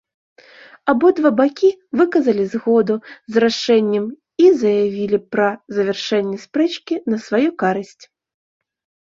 [0.91, 1.67] Абодва бакі
[1.99, 2.95] выказалі згоду
[3.35, 4.05] з рашэннем
[4.45, 8.03] і заявілі пра завяршэнне спрэчкі на сваю карысць.